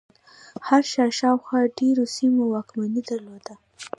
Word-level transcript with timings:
هر 0.67 0.81
ښار 0.91 1.11
شاوخوا 1.19 1.59
ډېرو 1.79 2.03
سیمو 2.15 2.41
واکمني 2.53 3.01
درلوده. 3.09 3.53